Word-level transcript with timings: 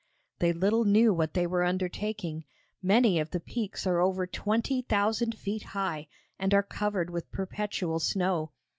They 0.39 0.51
little 0.51 0.83
knew 0.83 1.13
what 1.13 1.35
they 1.35 1.45
were 1.45 1.63
undertaking. 1.63 2.45
Many 2.81 3.19
of 3.19 3.29
the 3.29 3.39
peaks 3.39 3.85
are 3.85 4.01
over 4.01 4.25
20,000 4.25 5.35
feet 5.37 5.61
high, 5.63 6.07
and 6.39 6.55
are 6.55 6.63
covered 6.63 7.11
with 7.11 7.31
perpetual 7.31 7.99
snow. 7.99 8.51